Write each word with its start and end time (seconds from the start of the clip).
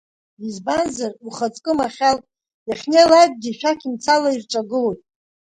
Избанзар, 0.47 1.11
ухаҵкы 1.27 1.71
Махьал, 1.77 2.17
иахьнеилакгьы 2.69 3.51
шәақь 3.57 3.85
мцала 3.93 4.29
ирҿагылоит. 4.31 5.01